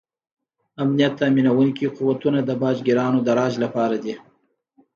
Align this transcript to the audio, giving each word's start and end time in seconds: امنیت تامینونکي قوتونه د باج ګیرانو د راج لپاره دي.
امنیت 0.81 1.13
تامینونکي 1.19 1.85
قوتونه 1.97 2.39
د 2.43 2.51
باج 2.61 2.77
ګیرانو 2.87 3.19
د 3.23 3.29
راج 3.37 3.53
لپاره 3.63 3.97
دي. 4.03 4.15